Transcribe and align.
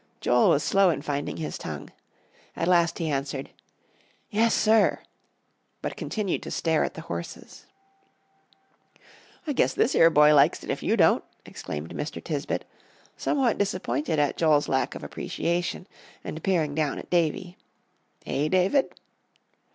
Joel 0.19 0.49
was 0.49 0.63
slow 0.63 0.89
in 0.89 1.03
finding 1.03 1.37
his 1.37 1.59
tongue. 1.59 1.91
At 2.55 2.67
last 2.67 2.97
he 2.97 3.07
answered, 3.11 3.51
"Yes, 4.31 4.51
sir," 4.55 5.03
but 5.83 5.95
continued 5.95 6.41
to 6.41 6.49
stare 6.49 6.83
at 6.83 6.95
the 6.95 7.01
horses. 7.01 7.67
"I 9.45 9.53
guess 9.53 9.75
this 9.75 9.93
ere 9.93 10.09
boy 10.09 10.33
likes 10.33 10.63
it, 10.63 10.71
if 10.71 10.81
you 10.81 10.97
don't," 10.97 11.23
exclaimed 11.45 11.93
Mr. 11.93 12.19
Tisbett, 12.19 12.63
somewhat 13.15 13.59
disappointed 13.59 14.17
at 14.17 14.37
Joel's 14.37 14.67
lack 14.67 14.95
of 14.95 15.03
appreciation, 15.03 15.85
and 16.23 16.43
peering 16.43 16.73
down 16.73 16.97
at 16.97 17.11
Davie. 17.11 17.55
"Eh, 18.25 18.47
David?" 18.47 18.95